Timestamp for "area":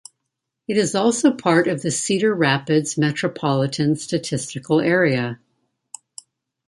4.81-5.39